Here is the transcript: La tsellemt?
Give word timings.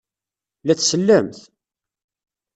La 0.65 0.73
tsellemt? 0.79 1.39